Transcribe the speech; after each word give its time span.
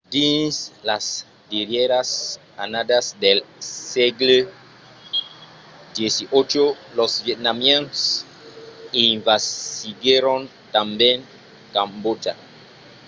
dins 0.13 0.55
las 0.89 1.05
darrièras 1.51 2.09
annadas 2.63 3.05
del 3.23 3.39
sègle 3.91 4.37
xviii 5.97 6.75
los 6.97 7.11
vietnamians 7.27 7.97
envasiguèron 9.07 10.41
tanben 10.73 11.19
cambòtja 11.75 12.33